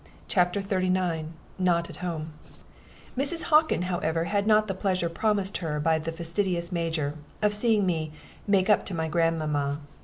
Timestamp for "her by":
5.59-5.99